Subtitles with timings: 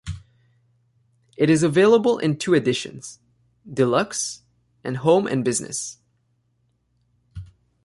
[1.37, 3.19] It is available in two editions:
[3.71, 4.41] Deluxe,
[4.83, 5.99] and Home and Business.